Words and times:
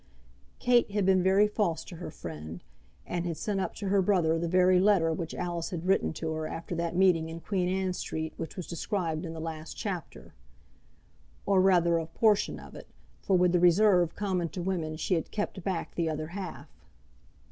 Kate 0.57 0.89
had 0.89 1.05
been 1.05 1.21
very 1.21 1.47
false 1.47 1.83
to 1.85 1.97
her 1.97 2.09
friend, 2.09 2.63
and 3.05 3.27
had 3.27 3.37
sent 3.37 3.59
up 3.59 3.75
to 3.75 3.89
her 3.89 4.01
brother 4.01 4.39
the 4.39 4.47
very 4.47 4.79
letter 4.79 5.13
which 5.13 5.35
Alice 5.35 5.69
had 5.69 5.85
written 5.85 6.11
to 6.11 6.31
her 6.31 6.47
after 6.47 6.73
that 6.73 6.95
meeting 6.95 7.29
in 7.29 7.39
Queen 7.39 7.69
Anne 7.69 7.93
Street 7.93 8.33
which 8.35 8.57
was 8.57 8.65
described 8.65 9.27
in 9.27 9.33
the 9.33 9.39
last 9.39 9.77
chapter, 9.77 10.33
or 11.45 11.61
rather 11.61 11.99
a 11.99 12.07
portion 12.07 12.59
of 12.59 12.73
it, 12.73 12.87
for 13.21 13.37
with 13.37 13.51
the 13.51 13.59
reserve 13.59 14.15
common 14.15 14.49
to 14.49 14.63
women 14.63 14.95
she 14.97 15.13
had 15.13 15.29
kept 15.29 15.63
back 15.63 15.93
the 15.93 16.09
other 16.09 16.29
half. 16.29 16.67